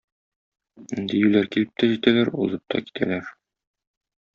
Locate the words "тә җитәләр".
1.83-2.35